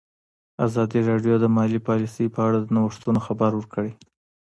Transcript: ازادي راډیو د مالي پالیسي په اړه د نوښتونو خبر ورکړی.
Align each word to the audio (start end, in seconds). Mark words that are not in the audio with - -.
ازادي 0.65 0.99
راډیو 1.09 1.35
د 1.39 1.45
مالي 1.55 1.79
پالیسي 1.87 2.25
په 2.35 2.39
اړه 2.47 2.57
د 2.61 2.67
نوښتونو 2.75 3.19
خبر 3.27 3.51
ورکړی. 3.55 3.91